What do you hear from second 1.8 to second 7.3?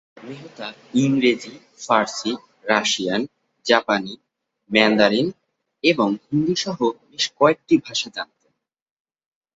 ফরাসি, রাশিয়ান, জাপানি, ম্যান্ডারিন এবং হিন্দি সহ বেশ